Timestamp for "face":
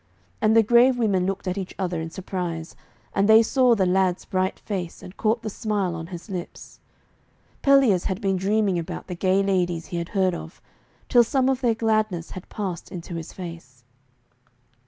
4.57-5.03, 13.31-13.83